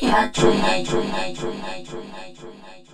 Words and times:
Yeah, 0.00 0.26
true, 0.32 0.50
true, 0.56 0.82
true, 0.84 1.04
true, 1.34 1.34
true, 1.34 1.82
true, 1.84 2.04
true, 2.34 2.52
true. 2.88 2.89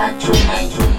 Thank 0.00 0.80
you. 0.80 0.89